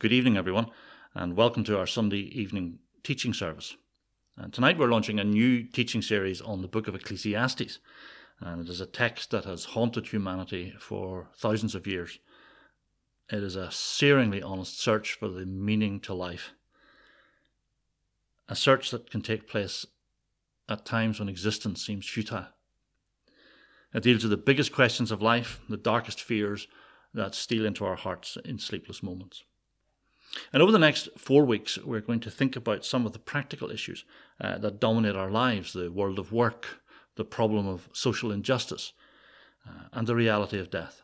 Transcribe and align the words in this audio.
Good 0.00 0.14
evening, 0.14 0.38
everyone, 0.38 0.70
and 1.12 1.36
welcome 1.36 1.62
to 1.64 1.78
our 1.78 1.86
Sunday 1.86 2.20
evening 2.20 2.78
teaching 3.02 3.34
service. 3.34 3.76
And 4.34 4.50
tonight 4.50 4.78
we're 4.78 4.90
launching 4.90 5.20
a 5.20 5.24
new 5.24 5.62
teaching 5.64 6.00
series 6.00 6.40
on 6.40 6.62
the 6.62 6.68
book 6.68 6.88
of 6.88 6.94
Ecclesiastes, 6.94 7.80
and 8.40 8.62
it 8.62 8.70
is 8.70 8.80
a 8.80 8.86
text 8.86 9.30
that 9.32 9.44
has 9.44 9.66
haunted 9.66 10.06
humanity 10.06 10.72
for 10.80 11.28
thousands 11.36 11.74
of 11.74 11.86
years. 11.86 12.18
It 13.30 13.42
is 13.42 13.56
a 13.56 13.66
searingly 13.66 14.42
honest 14.42 14.80
search 14.80 15.12
for 15.12 15.28
the 15.28 15.44
meaning 15.44 16.00
to 16.00 16.14
life, 16.14 16.52
a 18.48 18.56
search 18.56 18.90
that 18.92 19.10
can 19.10 19.20
take 19.20 19.46
place 19.46 19.84
at 20.66 20.86
times 20.86 21.18
when 21.18 21.28
existence 21.28 21.84
seems 21.84 22.08
futile. 22.08 22.46
It 23.92 24.04
deals 24.04 24.22
with 24.22 24.30
the 24.30 24.38
biggest 24.38 24.72
questions 24.72 25.10
of 25.10 25.20
life, 25.20 25.60
the 25.68 25.76
darkest 25.76 26.22
fears 26.22 26.68
that 27.12 27.34
steal 27.34 27.66
into 27.66 27.84
our 27.84 27.96
hearts 27.96 28.38
in 28.46 28.58
sleepless 28.58 29.02
moments. 29.02 29.44
And 30.52 30.62
over 30.62 30.72
the 30.72 30.78
next 30.78 31.08
four 31.16 31.44
weeks, 31.44 31.78
we're 31.78 32.00
going 32.00 32.20
to 32.20 32.30
think 32.30 32.56
about 32.56 32.84
some 32.84 33.06
of 33.06 33.12
the 33.12 33.18
practical 33.18 33.70
issues 33.70 34.04
uh, 34.40 34.58
that 34.58 34.80
dominate 34.80 35.16
our 35.16 35.30
lives 35.30 35.72
the 35.72 35.90
world 35.90 36.18
of 36.18 36.32
work, 36.32 36.80
the 37.16 37.24
problem 37.24 37.66
of 37.66 37.88
social 37.92 38.30
injustice, 38.30 38.92
uh, 39.68 39.88
and 39.92 40.06
the 40.06 40.14
reality 40.14 40.58
of 40.58 40.70
death. 40.70 41.02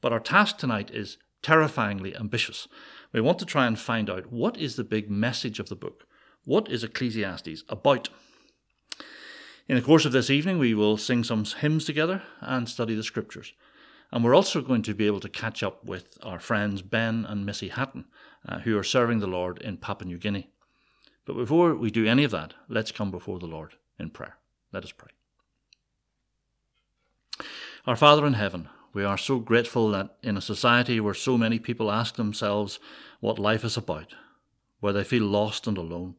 But 0.00 0.12
our 0.12 0.20
task 0.20 0.58
tonight 0.58 0.90
is 0.90 1.16
terrifyingly 1.42 2.14
ambitious. 2.16 2.68
We 3.12 3.20
want 3.20 3.38
to 3.40 3.46
try 3.46 3.66
and 3.66 3.78
find 3.78 4.08
out 4.08 4.32
what 4.32 4.56
is 4.56 4.76
the 4.76 4.84
big 4.84 5.10
message 5.10 5.58
of 5.58 5.68
the 5.68 5.76
book? 5.76 6.06
What 6.44 6.70
is 6.70 6.84
Ecclesiastes 6.84 7.64
about? 7.68 8.08
In 9.68 9.76
the 9.76 9.82
course 9.82 10.04
of 10.04 10.12
this 10.12 10.28
evening, 10.28 10.58
we 10.58 10.74
will 10.74 10.96
sing 10.96 11.24
some 11.24 11.44
hymns 11.44 11.84
together 11.84 12.22
and 12.40 12.68
study 12.68 12.94
the 12.94 13.02
scriptures. 13.02 13.52
And 14.10 14.22
we're 14.22 14.34
also 14.34 14.60
going 14.60 14.82
to 14.82 14.94
be 14.94 15.06
able 15.06 15.20
to 15.20 15.28
catch 15.28 15.62
up 15.62 15.84
with 15.84 16.18
our 16.22 16.38
friends 16.38 16.82
Ben 16.82 17.24
and 17.24 17.46
Missy 17.46 17.68
Hatton 17.68 18.04
uh, 18.48 18.60
who 18.60 18.76
are 18.78 18.84
serving 18.84 19.20
the 19.20 19.26
Lord 19.26 19.58
in 19.58 19.76
Papua 19.76 20.08
New 20.08 20.18
Guinea. 20.18 20.50
But 21.24 21.36
before 21.36 21.74
we 21.74 21.90
do 21.90 22.06
any 22.06 22.24
of 22.24 22.30
that, 22.32 22.54
let's 22.68 22.92
come 22.92 23.10
before 23.10 23.38
the 23.38 23.46
Lord 23.46 23.74
in 23.98 24.10
prayer. 24.10 24.38
Let 24.72 24.84
us 24.84 24.92
pray. 24.92 25.10
Our 27.86 27.96
Father 27.96 28.26
in 28.26 28.34
heaven, 28.34 28.68
we 28.92 29.04
are 29.04 29.18
so 29.18 29.38
grateful 29.38 29.90
that 29.90 30.16
in 30.22 30.36
a 30.36 30.40
society 30.40 31.00
where 31.00 31.14
so 31.14 31.38
many 31.38 31.58
people 31.58 31.90
ask 31.90 32.16
themselves 32.16 32.78
what 33.20 33.38
life 33.38 33.64
is 33.64 33.76
about, 33.76 34.14
where 34.80 34.92
they 34.92 35.04
feel 35.04 35.24
lost 35.24 35.66
and 35.66 35.78
alone, 35.78 36.16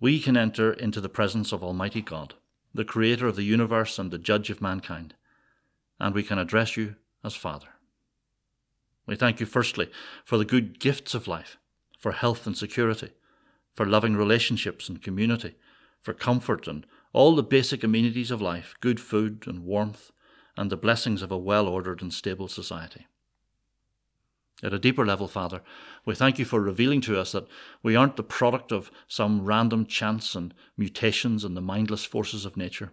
we 0.00 0.20
can 0.20 0.36
enter 0.36 0.72
into 0.72 1.00
the 1.00 1.08
presence 1.08 1.52
of 1.52 1.62
Almighty 1.62 2.02
God, 2.02 2.34
the 2.72 2.84
Creator 2.84 3.26
of 3.26 3.36
the 3.36 3.42
universe 3.42 3.98
and 3.98 4.10
the 4.10 4.18
Judge 4.18 4.50
of 4.50 4.60
mankind, 4.60 5.14
and 5.98 6.14
we 6.14 6.22
can 6.22 6.38
address 6.38 6.76
you 6.76 6.96
as 7.22 7.34
Father. 7.34 7.68
We 9.06 9.16
thank 9.16 9.40
you, 9.40 9.46
firstly, 9.46 9.90
for 10.24 10.38
the 10.38 10.44
good 10.44 10.80
gifts 10.80 11.14
of 11.14 11.28
life, 11.28 11.58
for 11.98 12.12
health 12.12 12.46
and 12.46 12.56
security, 12.56 13.10
for 13.74 13.84
loving 13.84 14.16
relationships 14.16 14.88
and 14.88 15.02
community, 15.02 15.56
for 16.00 16.14
comfort 16.14 16.66
and 16.66 16.86
all 17.12 17.34
the 17.34 17.42
basic 17.42 17.84
amenities 17.84 18.30
of 18.30 18.42
life, 18.42 18.74
good 18.80 19.00
food 19.00 19.44
and 19.46 19.64
warmth, 19.64 20.10
and 20.56 20.70
the 20.70 20.76
blessings 20.76 21.22
of 21.22 21.30
a 21.30 21.38
well 21.38 21.68
ordered 21.68 22.02
and 22.02 22.12
stable 22.12 22.48
society. 22.48 23.06
At 24.62 24.72
a 24.72 24.78
deeper 24.78 25.04
level, 25.04 25.28
Father, 25.28 25.60
we 26.06 26.14
thank 26.14 26.38
you 26.38 26.44
for 26.44 26.60
revealing 26.60 27.00
to 27.02 27.18
us 27.18 27.32
that 27.32 27.46
we 27.82 27.96
aren't 27.96 28.16
the 28.16 28.22
product 28.22 28.72
of 28.72 28.90
some 29.08 29.44
random 29.44 29.84
chance 29.84 30.34
and 30.34 30.54
mutations 30.76 31.44
in 31.44 31.54
the 31.54 31.60
mindless 31.60 32.04
forces 32.04 32.44
of 32.44 32.56
nature. 32.56 32.92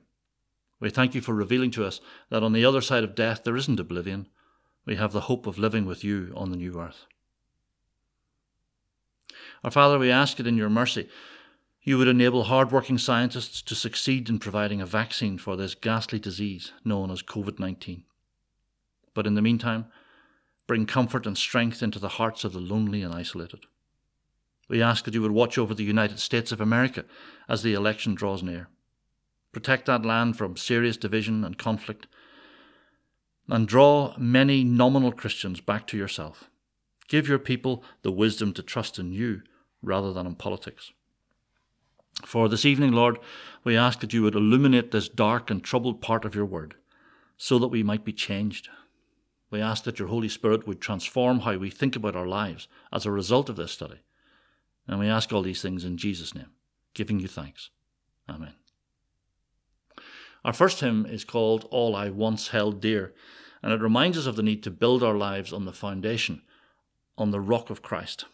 We 0.80 0.90
thank 0.90 1.16
you 1.16 1.22
for 1.22 1.34
revealing 1.34 1.72
to 1.72 1.86
us 1.86 2.02
that 2.30 2.44
on 2.44 2.54
the 2.54 2.66
other 2.66 2.82
side 2.82 3.04
of 3.04 3.16
death 3.16 3.44
there 3.44 3.56
isn't 3.56 3.80
oblivion, 3.80 4.28
we 4.86 4.96
have 4.96 5.12
the 5.12 5.22
hope 5.22 5.48
of 5.48 5.58
living 5.58 5.86
with 5.86 6.04
you 6.04 6.34
on 6.36 6.50
the 6.50 6.58
new 6.58 6.80
earth. 6.80 7.06
Our 9.64 9.72
Father, 9.72 10.00
we 10.00 10.10
ask 10.10 10.40
it 10.40 10.48
in 10.48 10.58
your 10.58 10.70
mercy. 10.70 11.08
You 11.84 11.98
would 11.98 12.08
enable 12.08 12.44
hard-working 12.44 12.98
scientists 12.98 13.62
to 13.64 13.76
succeed 13.76 14.30
in 14.30 14.40
providing 14.40 14.82
a 14.82 14.86
vaccine 14.86 15.38
for 15.38 15.56
this 15.56 15.76
ghastly 15.76 16.20
disease 16.20 16.72
known 16.84 17.12
as 17.12 17.24
COVID 17.24 17.60
19. 17.60 18.04
But 19.14 19.28
in 19.28 19.36
the 19.36 19.42
meantime, 19.42 19.86
bring 20.68 20.86
comfort 20.86 21.26
and 21.26 21.38
strength 21.38 21.84
into 21.84 22.00
the 22.00 22.10
hearts 22.10 22.44
of 22.44 22.54
the 22.54 22.60
lonely 22.60 23.02
and 23.02 23.14
isolated. 23.14 23.66
We 24.70 24.82
ask 24.82 25.04
that 25.06 25.14
you 25.14 25.22
would 25.22 25.32
watch 25.32 25.58
over 25.58 25.74
the 25.74 25.84
United 25.84 26.20
States 26.20 26.52
of 26.52 26.62
America 26.62 27.04
as 27.50 27.62
the 27.62 27.74
election 27.74 28.16
draws 28.16 28.42
near. 28.42 28.70
Protect 29.52 29.86
that 29.88 30.06
land 30.06 30.38
from 30.38 30.56
serious 30.56 30.96
division 30.96 31.44
and 31.44 31.58
conflict 31.58 32.08
and 33.52 33.68
draw 33.68 34.16
many 34.18 34.64
nominal 34.64 35.12
Christians 35.12 35.60
back 35.60 35.86
to 35.88 35.98
yourself. 35.98 36.50
Give 37.10 37.28
your 37.28 37.38
people 37.38 37.84
the 38.02 38.12
wisdom 38.12 38.54
to 38.54 38.64
trust 38.64 38.98
in 38.98 39.12
you 39.12 39.42
rather 39.84 40.14
than 40.14 40.26
in 40.26 40.36
politics. 40.36 40.94
For 42.26 42.48
this 42.48 42.64
evening, 42.64 42.94
Lord, 42.94 43.20
we 43.66 43.76
ask 43.76 44.00
that 44.00 44.14
you 44.14 44.24
would 44.24 44.36
illuminate 44.36 44.92
this 44.92 45.10
dark 45.10 45.52
and 45.52 45.62
troubled 45.62 46.02
part 46.02 46.24
of 46.24 46.34
your 46.34 46.46
word 46.46 46.76
so 47.36 47.60
that 47.60 47.68
we 47.68 47.84
might 47.84 48.06
be 48.06 48.14
changed. 48.14 48.70
We 49.50 49.60
ask 49.60 49.84
that 49.84 50.00
your 50.00 50.08
Holy 50.08 50.30
Spirit 50.30 50.66
would 50.66 50.80
transform 50.80 51.42
how 51.42 51.58
we 51.58 51.70
think 51.70 51.98
about 51.98 52.16
our 52.16 52.28
lives 52.28 52.70
as 52.94 53.06
a 53.06 53.12
result 53.12 53.50
of 53.50 53.58
this 53.58 53.74
study. 53.74 54.00
And 54.88 54.98
we 54.98 55.08
ask 55.08 55.34
all 55.34 55.42
these 55.42 55.62
things 55.62 55.84
in 55.84 55.98
Jesus' 55.98 56.34
name, 56.34 56.52
giving 56.94 57.20
you 57.20 57.28
thanks. 57.28 57.70
Amen. 58.30 58.54
Our 60.46 60.54
first 60.54 60.80
hymn 60.80 61.06
is 61.06 61.26
called 61.26 61.68
All 61.70 61.98
I 61.98 62.10
Once 62.10 62.48
Held 62.48 62.80
Dear 62.80 63.14
and 63.64 63.72
it 63.72 63.82
reminds 63.82 64.18
us 64.18 64.26
of 64.26 64.36
the 64.36 64.44
need 64.44 64.64
to 64.64 64.72
build 64.72 65.04
our 65.04 65.16
lives 65.16 65.54
on 65.54 65.66
the 65.66 65.74
foundation, 65.74 66.42
on 67.18 67.32
the 67.32 67.40
rock 67.40 67.70
of 67.70 67.82
Christ, 67.82 68.26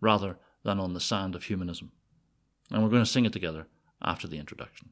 rather 0.00 0.38
than 0.62 0.80
on 0.80 0.94
the 0.94 1.00
sand 1.00 1.34
of 1.34 1.44
humanism. 1.44 1.92
And 2.70 2.82
we're 2.82 2.90
going 2.90 3.04
to 3.04 3.10
sing 3.10 3.26
it 3.26 3.32
together 3.32 3.66
after 4.02 4.26
the 4.26 4.38
introduction. 4.38 4.90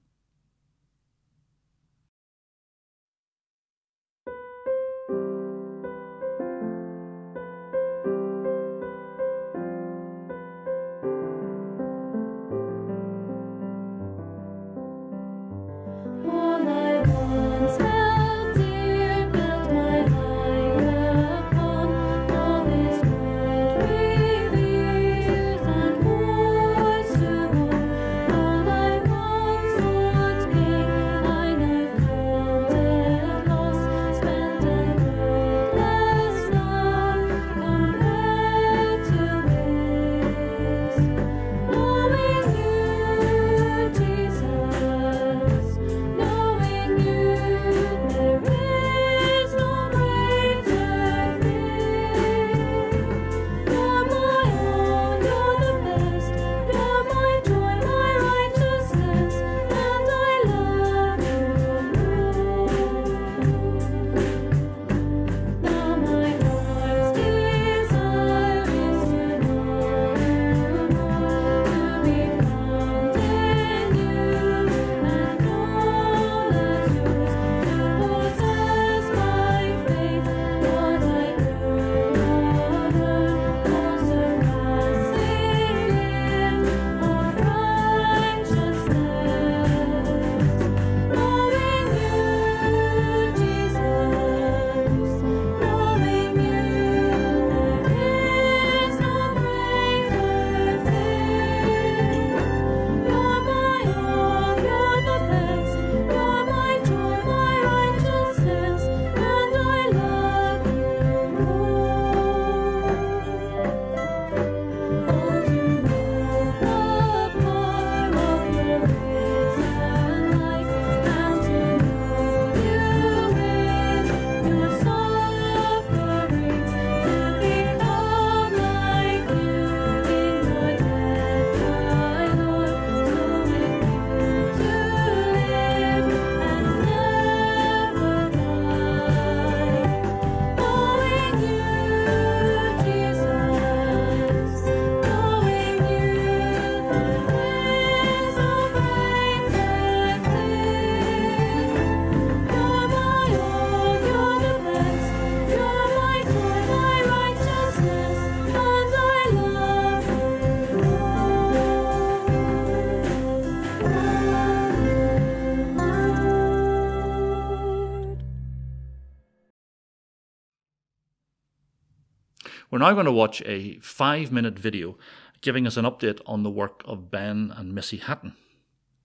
We're 172.71 172.79
now 172.79 172.93
going 172.93 173.07
to 173.07 173.13
watch 173.13 173.43
a 173.43 173.79
five 173.81 174.33
minute 174.33 174.59
video 174.59 174.97
giving 175.41 175.67
us 175.67 175.77
an 175.77 175.85
update 175.85 176.21
on 176.27 176.43
the 176.43 176.51
work 176.51 176.83
of 176.87 177.11
Ben 177.11 177.53
and 177.55 177.75
Missy 177.75 177.99
Hatton. 177.99 178.37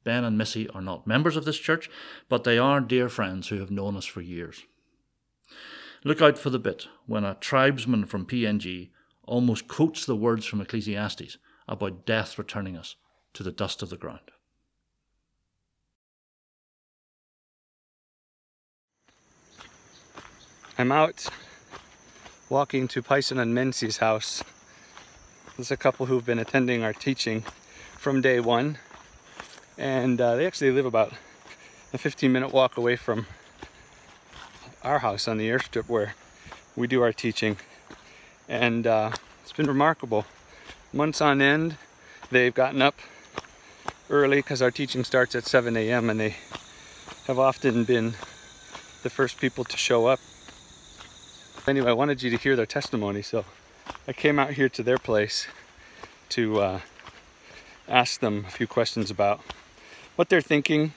Ben 0.03 0.23
and 0.23 0.37
Missy 0.37 0.69
are 0.69 0.81
not 0.81 1.05
members 1.05 1.35
of 1.35 1.45
this 1.45 1.57
church, 1.57 1.89
but 2.29 2.43
they 2.43 2.57
are 2.57 2.79
dear 2.79 3.09
friends 3.09 3.49
who 3.49 3.59
have 3.59 3.69
known 3.69 3.97
us 3.97 4.05
for 4.05 4.21
years. 4.21 4.63
Look 6.05 6.21
out 6.21 6.37
for 6.37 6.49
the 6.49 6.59
bit 6.59 6.87
when 7.05 7.25
a 7.25 7.35
tribesman 7.35 8.05
from 8.05 8.25
PNG 8.25 8.89
almost 9.23 9.67
quotes 9.67 10.05
the 10.05 10.15
words 10.15 10.45
from 10.45 10.61
Ecclesiastes 10.61 11.37
about 11.67 12.05
death 12.05 12.37
returning 12.37 12.77
us 12.77 12.95
to 13.33 13.43
the 13.43 13.51
dust 13.51 13.83
of 13.83 13.89
the 13.89 13.97
ground. 13.97 14.31
I'm 20.77 20.93
out 20.93 21.27
walking 22.49 22.87
to 22.87 23.03
Pison 23.03 23.39
and 23.39 23.53
Menzies' 23.53 23.97
house. 23.97 24.43
There's 25.55 25.69
a 25.69 25.77
couple 25.77 26.07
who've 26.07 26.25
been 26.25 26.39
attending 26.39 26.83
our 26.83 26.93
teaching 26.93 27.43
from 27.95 28.21
day 28.21 28.39
one, 28.39 28.79
and 29.77 30.19
uh, 30.19 30.35
they 30.35 30.47
actually 30.47 30.71
live 30.71 30.87
about 30.87 31.13
a 31.93 31.99
15 31.99 32.31
minute 32.31 32.51
walk 32.51 32.75
away 32.75 32.95
from 32.95 33.27
our 34.83 34.99
house 34.99 35.27
on 35.27 35.37
the 35.37 35.47
airstrip 35.47 35.87
where 35.87 36.15
we 36.75 36.87
do 36.87 37.03
our 37.03 37.13
teaching. 37.13 37.57
And 38.47 38.87
uh, 38.87 39.11
it's 39.43 39.53
been 39.53 39.67
remarkable. 39.67 40.25
Months 40.91 41.21
on 41.21 41.43
end, 41.43 41.77
they've 42.31 42.53
gotten 42.53 42.81
up 42.81 42.95
early 44.09 44.37
because 44.37 44.59
our 44.59 44.71
teaching 44.71 45.03
starts 45.03 45.35
at 45.35 45.45
7 45.45 45.77
a.m. 45.77 46.09
and 46.09 46.19
they 46.19 46.35
have 47.27 47.37
often 47.37 47.83
been 47.83 48.15
the 49.03 49.09
first 49.11 49.37
people 49.39 49.63
to 49.65 49.77
show 49.77 50.07
up 50.07 50.19
Anyway, 51.69 51.87
I 51.87 51.93
wanted 51.93 52.23
you 52.23 52.31
to 52.31 52.37
hear 52.37 52.55
their 52.55 52.65
testimony, 52.65 53.21
so 53.21 53.45
I 54.07 54.11
came 54.11 54.39
out 54.39 54.53
here 54.53 54.69
to 54.69 54.81
their 54.81 54.97
place 54.97 55.45
to 56.29 56.59
uh, 56.59 56.79
ask 57.87 58.21
them 58.21 58.45
a 58.47 58.49
few 58.49 58.65
questions 58.65 59.11
about 59.11 59.39
what 60.15 60.29
they're 60.29 60.41
thinking 60.41 60.93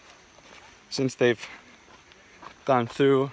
since 0.89 1.15
they've 1.15 1.47
gone 2.65 2.87
through 2.87 3.33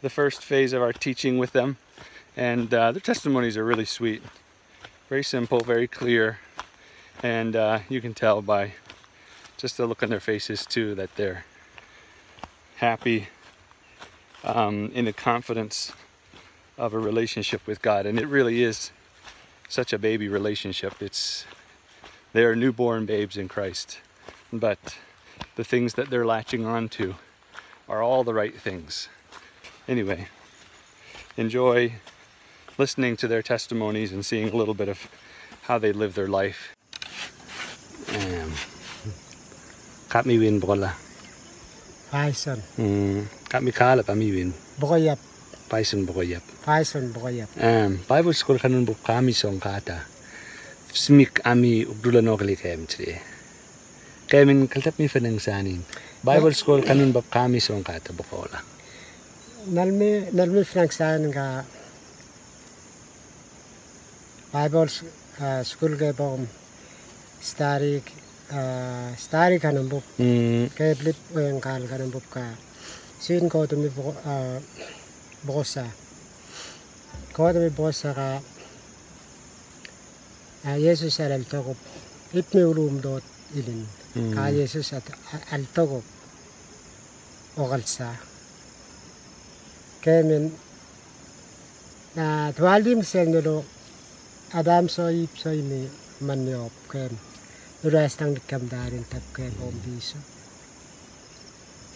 the 0.00 0.10
first 0.10 0.42
phase 0.42 0.72
of 0.72 0.82
our 0.82 0.92
teaching 0.92 1.38
with 1.38 1.52
them. 1.52 1.76
And 2.36 2.74
uh, 2.74 2.90
their 2.90 3.00
testimonies 3.00 3.56
are 3.56 3.64
really 3.64 3.84
sweet, 3.84 4.20
very 5.08 5.22
simple, 5.22 5.60
very 5.60 5.86
clear, 5.86 6.40
and 7.22 7.54
uh, 7.54 7.78
you 7.88 8.00
can 8.00 8.14
tell 8.14 8.42
by 8.42 8.72
just 9.58 9.76
the 9.76 9.86
look 9.86 10.02
on 10.02 10.10
their 10.10 10.18
faces 10.18 10.66
too 10.66 10.96
that 10.96 11.14
they're 11.14 11.44
happy 12.78 13.28
um, 14.44 14.90
in 14.94 15.04
the 15.04 15.12
confidence 15.12 15.92
of 16.78 16.94
a 16.94 16.98
relationship 16.98 17.66
with 17.66 17.82
God. 17.82 18.06
And 18.06 18.18
it 18.18 18.26
really 18.26 18.62
is 18.62 18.90
such 19.68 19.92
a 19.92 19.98
baby 19.98 20.28
relationship. 20.28 21.00
It's 21.00 21.44
they 22.32 22.44
are 22.44 22.56
newborn 22.56 23.04
babes 23.04 23.36
in 23.36 23.48
Christ, 23.48 24.00
but 24.52 24.96
the 25.56 25.64
things 25.64 25.94
that 25.94 26.08
they're 26.08 26.26
latching 26.26 26.64
on 26.64 26.88
to 26.90 27.16
are 27.88 28.02
all 28.02 28.24
the 28.24 28.32
right 28.32 28.58
things. 28.58 29.08
Anyway, 29.86 30.28
enjoy 31.36 31.92
listening 32.78 33.16
to 33.18 33.28
their 33.28 33.42
testimonies 33.42 34.12
and 34.12 34.24
seeing 34.24 34.48
a 34.48 34.56
little 34.56 34.74
bit 34.74 34.88
of 34.88 35.08
how 35.62 35.78
they 35.78 35.92
live 35.92 36.14
their 36.14 36.28
life. 36.28 36.74
Um, 38.14 38.52
cut 40.08 40.24
me 40.24 40.38
win 40.38 40.58
bola. 40.58 40.94
Faison. 42.12 42.60
Hmm. 42.76 43.24
Kami 43.48 43.72
kala 43.72 44.04
kami 44.04 44.28
win. 44.36 44.52
Bokoyap. 44.76 45.16
Python 45.72 46.04
bokoyap. 46.04 46.44
Faison 46.60 47.08
bokoyap. 47.08 47.48
Um, 47.56 48.04
Bible 48.04 48.36
school 48.36 48.60
kanun 48.60 48.84
bu 48.84 48.92
kami 49.00 49.32
song 49.32 49.56
kata. 49.56 50.04
Smik 50.92 51.40
ami 51.48 51.88
ugdula 51.88 52.20
no 52.20 52.36
kali 52.36 52.52
kem 52.52 52.84
tri. 52.84 53.16
Kemin 54.28 54.68
kaltap 54.68 55.00
mi 55.00 55.08
fanang 55.08 55.40
sanin. 55.40 55.80
Bible 56.20 56.52
school 56.52 56.84
kanun 56.84 57.16
bab 57.16 57.24
kami 57.32 57.64
song 57.64 57.80
kata 57.80 58.12
bokola. 58.12 58.60
Nalmi 59.72 60.28
nalmi 60.36 60.68
franksaan 60.68 61.32
ka 61.32 61.64
Bible 64.52 64.92
uh, 65.40 65.64
school 65.64 65.96
ke 65.96 66.12
bom 66.12 66.44
starik 67.40 68.04
uh, 68.50 69.14
stari 69.14 69.62
kanan 69.62 69.86
bup 69.86 70.02
mm. 70.18 70.74
kaya 70.74 70.98
blip 70.98 71.18
yang 71.36 71.62
kal 71.62 71.82
kanan 71.86 72.10
bup 72.10 72.26
ka 72.26 72.56
sin 73.22 73.46
ko 73.46 73.66
tumi 73.70 73.86
buko 73.86 74.10
uh, 74.26 74.58
bukosa 75.46 75.86
ko 77.30 77.54
tumi 77.54 77.70
bukosa 77.70 78.10
ka 78.10 78.30
uh, 80.66 80.78
Yesus 80.78 81.22
al 81.22 81.38
altokop 81.38 81.78
ipmi 82.34 82.62
ulum 82.66 82.98
dot 82.98 83.22
ilin 83.54 83.86
ka 84.34 84.50
Yesus 84.50 84.90
at 84.98 85.06
altokop 85.54 86.02
ogalsa 87.54 88.10
ka 90.02 90.14
men 90.26 90.50
na 92.16 92.52
twalim 92.56 93.00
sel 93.06 93.28
nilo 93.30 93.64
adam 94.58 94.84
so 94.88 95.08
ip 95.08 95.32
soyni 95.42 95.88
maniop 96.26 96.72
kaya 96.90 97.08
kem 97.82 97.90
Nurastang 97.90 98.34
dikam 98.34 98.68
darin 98.70 99.04
tap 99.10 99.22
ke 99.32 99.50
bom 99.58 99.74
biso. 99.84 100.16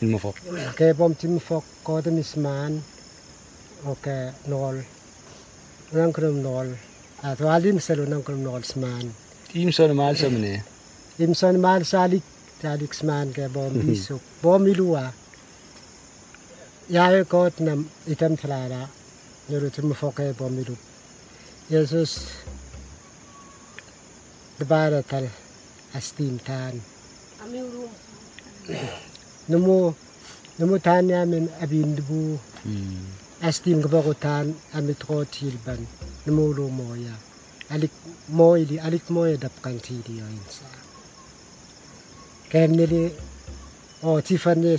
Ilmo 0.03 0.19
fok. 0.19 0.37
Ke 0.75 0.93
bom 0.97 1.15
tim 1.15 1.39
fok 1.39 1.65
ko 1.85 2.01
de 2.01 2.11
misman. 2.11 2.83
O 3.87 3.95
ke 3.95 4.33
nol. 4.49 4.83
Nang 5.93 6.13
krum 6.13 6.43
nol. 6.43 6.77
At 7.23 7.39
walim 7.39 7.81
selo 7.81 8.05
nang 8.05 8.23
krum 8.23 8.43
nol 8.43 8.63
sman. 8.63 9.13
Team 9.53 9.73
so 9.73 9.87
namal 9.87 10.17
sa 10.17 10.29
mene. 10.29 10.63
Imson 11.19 11.61
man 11.61 11.85
salik 11.85 12.23
salik 12.61 12.93
sman 12.95 13.33
ke 13.33 13.49
bom 13.53 13.73
biso. 13.73 14.21
Bom 14.43 14.67
ilua. 14.67 15.13
Yawe 16.91 17.25
kot 17.29 17.61
nam 17.61 17.89
itam 18.07 18.37
thalada. 18.37 18.89
Nuru 19.49 19.71
tim 19.71 19.95
fok 19.95 20.15
ke 20.17 20.37
bom 20.37 20.59
ilu. 20.59 20.77
Jesus. 21.71 22.43
Debara 24.59 25.03
tal 25.03 25.46
asting 25.97 26.37
tan. 26.45 26.77
Ami 27.41 27.65
uru. 27.65 27.89
Nemu 29.49 29.97
nemu 30.61 30.77
tan 30.77 31.09
ya 31.09 31.25
min 31.25 31.49
abin 31.65 31.97
dibu. 31.97 32.37
Asting 33.41 33.81
kau 33.81 34.05
kau 34.05 34.13
tan 34.13 34.53
ami 34.77 34.93
tro 34.93 35.25
tilban 35.25 35.81
nemu 36.29 36.43
uru 36.53 36.69
moya. 36.69 37.17
Alik 37.73 37.91
moy 38.29 38.69
di 38.69 38.77
alik 38.77 39.09
moy 39.09 39.41
dapkan 39.41 39.81
ti 39.81 39.97
dia 40.05 40.29
insa. 40.29 40.69
Kem 42.53 42.77
ni 42.77 42.85
di 42.85 43.03
oh 44.05 44.21
tifan 44.21 44.61
ni. 44.61 44.77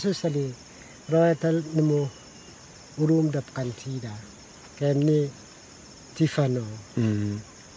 Raya 1.07 1.33
tal 1.39 1.65
nemu 1.73 2.01
urum 3.01 3.33
dapkan 3.33 3.73
dah. 4.03 4.19
Kem 4.77 5.01
ni 5.01 5.25
tifano. 6.13 6.65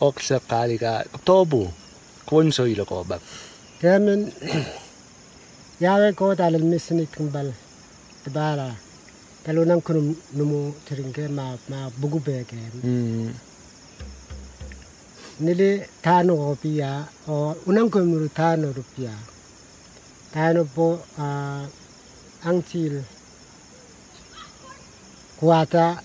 Oksa 0.00 0.38
sa 0.38 0.46
kaliga 0.50 1.04
tobu 1.24 1.72
kunso 2.28 2.62
i 2.68 2.74
lokoba 2.74 3.16
kemen 3.80 4.32
yare 5.80 6.12
ko 6.12 6.34
dal 6.34 6.54
misni 6.60 7.06
tumbal 7.06 7.48
tbara 8.24 8.70
kalu 9.44 9.64
nam 9.64 9.80
kunu 9.80 10.00
numu 10.36 10.74
tringe 10.86 11.24
ma 11.28 11.56
ma 11.70 11.88
bugu 12.00 12.20
bege 12.26 12.60
hmm. 12.84 13.32
nile 15.40 15.88
tanu 16.02 16.34
opia. 16.50 17.04
O 17.28 17.54
unang 17.66 17.90
kunu 17.90 18.28
tanu 18.28 18.72
rupia. 18.72 19.12
Tanu 20.32 20.64
po 20.64 21.00
a 21.18 21.28
angtil 22.44 23.02
kuata 25.38 26.00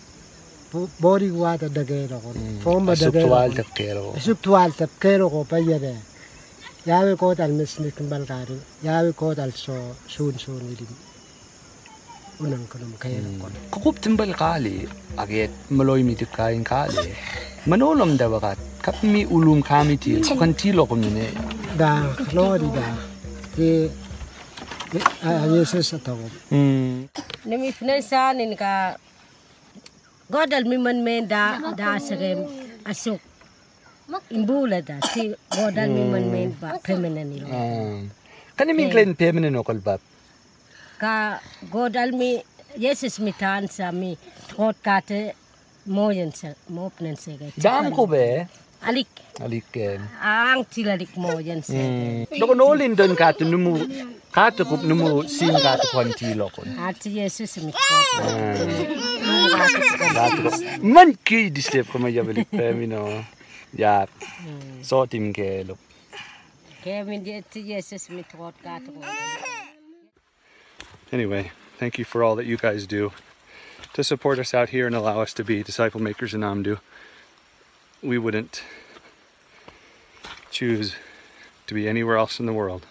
bori 1.00 1.30
gua 1.30 1.58
ta 1.58 1.68
dagero 1.68 2.20
ko. 2.24 2.34
Mm. 2.36 2.60
Form 2.64 2.86
ba 2.86 2.94
dagero 2.96 3.22
sub 3.22 3.28
twal 3.28 3.52
tapkero. 3.60 4.04
Sub 4.20 4.38
twal 4.42 4.72
tapkero 4.72 5.30
ko 5.30 5.44
pa 5.44 5.58
yere 5.58 5.96
yawe 6.86 7.12
ko 7.18 7.34
dal 7.36 7.52
mes 7.54 7.80
ni 7.80 7.92
kimbal 7.92 8.26
garu 8.26 8.58
yawe 8.82 9.10
ko 9.14 9.34
ni 9.34 10.76
unang 12.42 12.66
ko 12.66 12.82
nam 12.82 12.94
kayen 12.98 13.22
mm. 13.22 13.40
ko 13.42 13.46
ko 13.70 13.78
kup 13.86 13.96
timbal 14.02 14.34
kali 14.34 14.90
aget 15.22 15.54
maloy 15.70 16.02
mi 16.02 16.18
tikain 16.18 16.66
kali 16.66 17.14
manolom 17.70 18.18
da 18.18 18.26
wagat 18.34 18.58
kap 18.82 18.98
mi 19.06 19.22
ulum 19.30 19.62
kami 19.62 19.96
ti 20.04 20.18
kan 20.42 20.54
ti 20.58 20.74
lo 20.74 20.90
kum 20.90 21.02
ni 21.06 21.30
da 21.78 21.92
lo 22.34 22.48
di 22.62 22.70
da 22.78 22.88
ke 23.54 23.70
a 25.22 25.32
yeses 25.54 25.94
atago 25.98 26.26
mm. 26.50 27.14
Nemi 27.46 27.70
finansa 27.74 28.34
ni 28.38 28.58
ka 28.58 28.98
godal 30.34 30.64
mi 30.72 30.78
man 30.86 31.04
men 31.08 31.28
da 31.34 31.44
da 31.80 32.00
sagem 32.08 32.40
asuk. 32.92 33.20
Imbula 34.38 34.80
da 34.90 34.96
si 35.12 35.24
godal 35.58 35.90
mi 35.98 36.04
man 36.14 36.26
men 36.34 36.50
ba 36.62 36.70
mm. 36.76 36.80
pemenen 36.88 37.28
nilo 37.32 37.48
mm. 37.48 37.54
Ah. 37.56 38.00
Kani 38.58 38.74
min 38.78 38.88
eh. 38.88 38.92
klen 38.94 39.12
pemene 39.22 39.50
no 39.56 39.64
kolbab. 39.68 40.00
ka 41.02 41.14
godal 41.76 42.10
mi 42.20 42.32
yesus 42.86 43.16
mi 43.26 43.32
tan 43.42 43.68
sa 43.76 43.92
mi 44.02 44.12
trot 44.50 44.76
kate 44.88 45.20
moyen 45.96 46.32
sa 46.40 46.50
mopnen 46.76 47.16
sege 47.24 47.48
Dam 47.66 47.90
ko 47.96 48.06
be, 48.14 48.26
alik. 48.90 49.10
Aliken. 49.46 50.00
Eh. 50.06 50.34
ang 50.34 50.64
tilalik 50.74 51.14
moyen 51.24 51.62
sege 51.70 52.28
Doko 52.40 52.54
mm. 52.54 52.60
nolin 52.62 52.94
don 53.00 53.16
kata 53.22 53.44
numu, 53.52 53.74
kata 54.32 54.66
kup 54.66 54.84
numu 54.84 55.28
sin 55.30 55.54
kata 55.54 55.88
kwan 55.92 56.14
tilo 56.14 56.50
kon. 56.56 56.68
at 56.80 57.06
yesus 57.06 57.58
mi 57.64 57.72
trot 57.72 58.24
man 60.82 61.14
ki 61.24 61.50
disip 61.50 61.92
ko 61.92 62.00
may 62.00 62.14
jabalik 62.14 62.48
pemino. 62.52 63.26
Ya, 63.74 64.06
hmm. 64.06 64.84
so 64.84 65.06
tim 65.06 65.34
ke 65.34 65.64
lo. 65.68 65.78
ke 66.84 67.04
mi 67.08 67.20
di 67.20 67.34
at 67.40 67.52
yesus 67.56 68.10
mi 68.10 68.24
trot 68.24 68.56
kate 68.64 68.90
Anyway, 71.12 71.52
thank 71.78 72.00
you 72.00 72.06
for 72.06 72.24
all 72.24 72.36
that 72.38 72.46
you 72.46 72.56
guys 72.56 72.88
do 72.88 73.12
to 73.94 74.04
support 74.04 74.40
us 74.40 74.54
out 74.54 74.70
here 74.70 74.88
and 74.88 74.96
allow 74.96 75.20
us 75.22 75.34
to 75.34 75.44
be 75.44 75.62
disciple 75.62 76.02
makers 76.02 76.34
in 76.34 76.40
Amdu. 76.40 76.80
We 78.02 78.18
wouldn't 78.18 78.64
choose 80.52 80.96
to 81.68 81.74
be 81.74 81.88
anywhere 81.88 82.16
else 82.16 82.40
in 82.40 82.46
the 82.46 82.54
world. 82.54 82.86